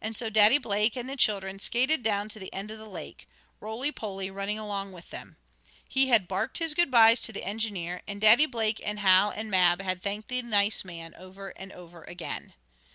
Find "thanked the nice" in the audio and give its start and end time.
10.02-10.86